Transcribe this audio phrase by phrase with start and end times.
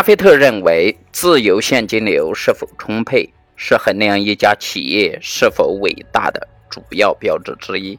[0.00, 7.98] 巴菲特认为，自由现金流是否充沛，是衡量一家企业是否伟大的主要标志之一。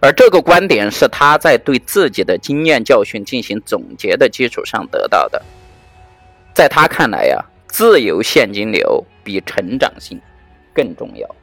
[0.00, 5.42] 而这个观点是他在对自己的经验教训进行总结的基础上得到的。
[6.54, 10.18] 在他看来呀，自由现金流比成长性
[10.72, 11.36] 更重要。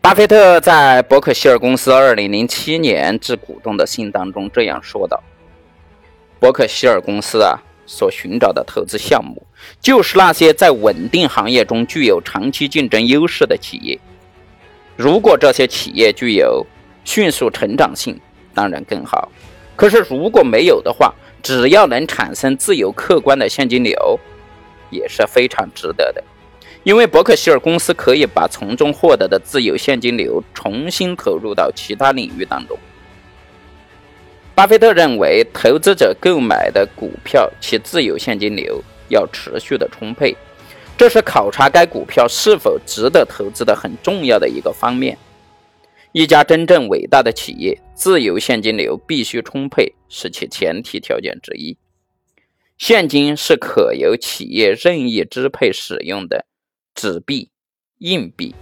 [0.00, 5.22] 巴菲特在伯克希尔公司2007年致股东的信当中这样说道
[6.42, 7.56] ：“伯克希尔公司啊，
[7.86, 9.46] 所寻找的投资项目，
[9.80, 13.96] 就是那些在稳定行业中具有长期竞争优势的企业。
[14.96, 16.66] 如果这些企业具有
[17.04, 18.20] 迅速成长性，
[18.52, 19.30] 当然更好。
[19.76, 21.14] 可是如果没有的话，
[21.44, 24.18] 只要能产生自由客观的现金流，
[24.90, 26.24] 也是非常值得的。”
[26.82, 32.76] 因为伯克希尔公司可以把从中获得的自由现金流重新投入到其他领域当中。
[34.62, 40.36] 巴菲特认为，投资者购买的股票其自由现金流要持续的充沛，
[40.96, 45.18] 这是考察该股票是否值得投资的很重要的一个方面。
[46.12, 51.76] 一家真正伟大的企业，自由现金流必须充沛，是其前提条件之一。
[52.78, 56.46] 现金是可由企业任意支配使用的。
[56.94, 57.50] 纸币、
[57.98, 58.54] 硬币、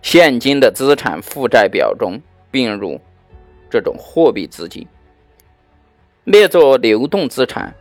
[0.00, 2.18] 现金的资产负债表中
[2.50, 2.98] 并入
[3.70, 4.86] 这种货币资金，
[6.24, 7.74] 列作流动资产；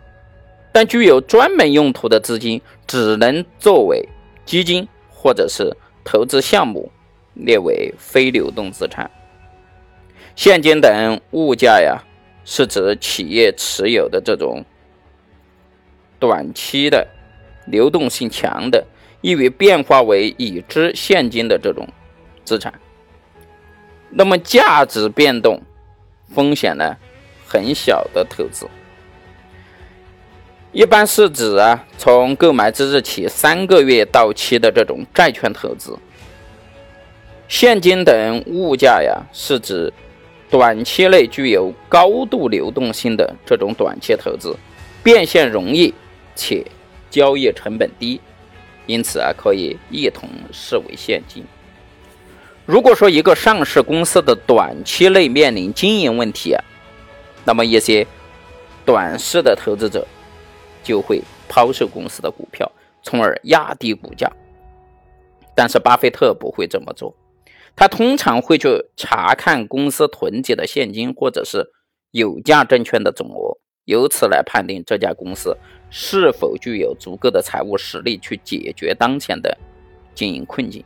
[0.71, 4.07] 但具有专门用途的资金只能作为
[4.45, 6.91] 基金或者是投资项目，
[7.33, 9.09] 列为非流动资产。
[10.35, 12.01] 现金等物价呀，
[12.43, 14.63] 是指企业持有的这种
[16.19, 17.07] 短期的、
[17.67, 18.85] 流动性强的。
[19.23, 21.87] 易于变化为已知现金的这种
[22.43, 22.73] 资产，
[24.09, 25.61] 那么价值变动
[26.33, 26.97] 风险呢
[27.51, 28.65] 很小的投资，
[30.71, 35.97] 一般是指啊从购买之日起三个月到期的这种债券投资。
[37.49, 39.91] 现金等物价呀是指
[40.49, 44.55] 短期内具有高度流动性的这种短期投资，
[45.03, 45.93] 变现容易
[46.33, 46.65] 且
[47.09, 48.21] 交易成本低。
[48.85, 51.43] 因此啊，可以一同视为现金。
[52.65, 56.55] 如果说一个上市公司的短期内面临经营问题，
[57.43, 58.05] 那么一些
[58.85, 60.07] 短视的投资者
[60.83, 62.71] 就会抛售公司的股票，
[63.03, 64.31] 从而压低股价。
[65.55, 67.15] 但是巴菲特不会这么做，
[67.75, 71.71] 他通常会去查看公司囤积的现金或者是
[72.11, 75.57] 有价证券的总额，由此来判定这家公司。
[75.93, 79.57] 是否具有足够的财务实力去解决当前的
[80.15, 80.85] 经营困境？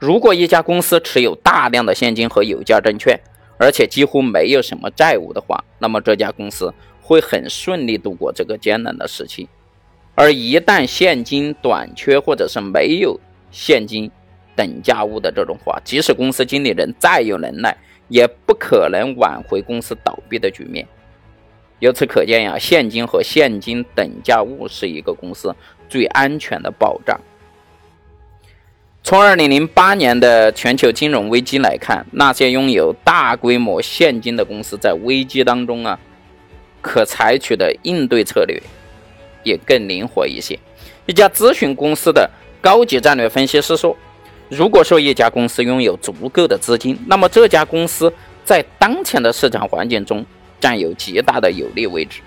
[0.00, 3.20] 如果一家公司持有大量的现金和有价证券，
[3.58, 9.48] 而且几乎没有什么债务的话，那么这家公司会很顺利度过这个艰难的时期。
[10.14, 13.18] 而一旦现金短缺或者是没有
[13.50, 14.10] 现金
[14.54, 17.76] 等价物的这种话，即使公司经理人再有能耐，
[18.08, 20.86] 也不可能挽回公司倒闭的局面。
[21.78, 25.54] 由此可见呀，现金和现金等价物是一个公司
[25.88, 27.20] 最安全的保障。
[29.06, 35.96] 从2008年的全球金融危机来看，那些拥有大规模现金的公司在危机当中啊，
[36.80, 38.60] 可采取的应对策略
[39.44, 40.58] 也更灵活一些。
[41.06, 42.28] 一家咨询公司的
[42.60, 43.96] 高级战略分析师说
[44.50, 48.12] ：“如果说一家公司拥有足够的资金，那么这家公司
[48.44, 50.26] 在当前的市场环境中。”
[50.58, 52.22] 占有极大的有利位置。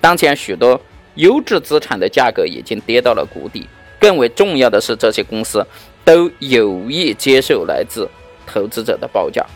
[0.00, 0.80] 当前许多
[1.16, 3.66] 优质资产的价格已经跌到了谷底。
[4.02, 5.64] 更为重要的是，这些公司
[6.04, 8.08] 都有意接受来自
[8.44, 9.46] 投资者的报价。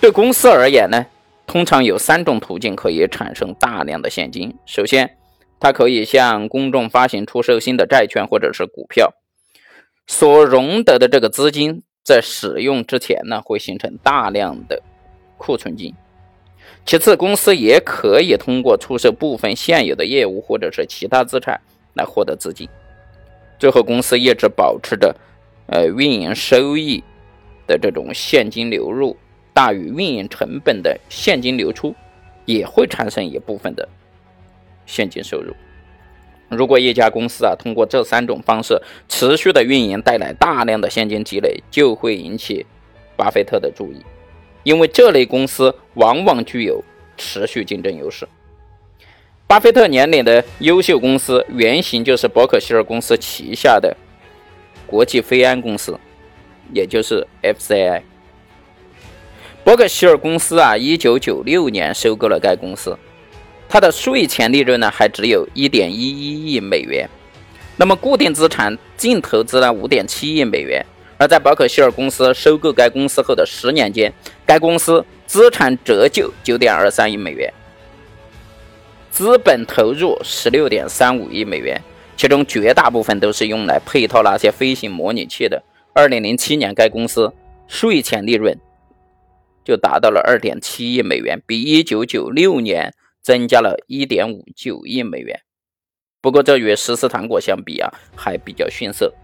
[0.00, 1.06] 对公司而言呢，
[1.46, 4.52] 通常有三种途径可以产生大量的现金。
[4.66, 5.16] 首先，
[5.60, 9.12] 它可以向公众发行出售新的债券或者是股票，
[10.08, 14.82] 所融得的这个资金在使用之前呢，会形成大量的
[15.38, 15.94] 库存金。
[16.84, 21.60] 其次，公司也可以通过出售部分现有的业务或者是其他资产
[21.94, 22.68] 来获得资金。
[23.58, 25.16] 最后，公司一直保持着，
[25.68, 27.02] 呃，运营收益
[27.66, 29.16] 的这种现金流入
[29.54, 31.94] 大于运营成本的现金流出，
[32.44, 33.88] 也会产生一部分的
[34.84, 35.54] 现金收入。
[36.48, 42.64] 如果一家公司啊通过这三种方式持续的运营，带来大量的现金积累，就会引起
[43.16, 43.96] 巴菲特的注意。
[44.62, 46.84] 因为这类公司往往具有
[47.16, 48.28] 持续竞争优势。
[49.48, 53.96] 巴菲特眼里的优秀公司原型就是伯克希尔公司旗下的
[54.88, 55.96] 国际飞安公司，
[56.72, 58.02] 也就是 FCI。
[59.62, 62.98] 伯克希尔公司啊，一九九六年收购了该公司，
[63.68, 67.06] 它它的税前利润呢还只有一点一一亿美元。
[67.76, 70.82] 那么固定资产净投资呢五点七亿美元。
[71.18, 74.10] 而在伯克希尔公司收购该公司后的十年间，
[74.46, 77.52] 该公司资产折旧九点二三亿美元，
[79.16, 81.80] 资本投入十六点三五亿美元，
[82.18, 85.62] 其中绝大部分都是用来配套那些飞行模拟器的。
[85.94, 87.32] 二零零七年，该公司
[87.66, 88.54] 税前利润
[89.64, 92.92] 就达到了二点七亿美元，比一九九六年
[93.22, 95.40] 增加了一点五九亿美元。
[96.20, 99.14] 不过，这与十斯糖果相比啊，还比较逊色。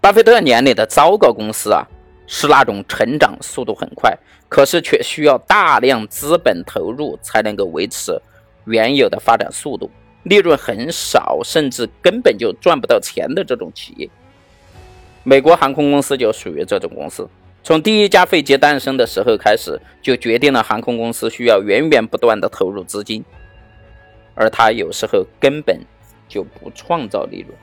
[0.00, 1.86] 巴菲特眼里的糟糕公司啊，
[2.26, 4.16] 是那种成长速度很快，
[4.48, 8.18] 可是却需要大量资本投入才能够维持
[8.64, 9.90] 原有的发展速度，
[10.24, 14.08] 利润很少，甚至根本就赚不到钱的这种企业。
[15.22, 17.28] 美国航空公司就属于这种公司，
[17.62, 23.24] 从第一架飞机诞生的时候开始，就决定了航空公司需要源源不断的投入资金，
[24.34, 25.80] 而它有时候根本
[26.28, 27.56] 就不创造利润。